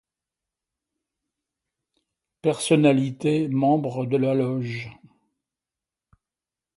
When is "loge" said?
4.33-4.89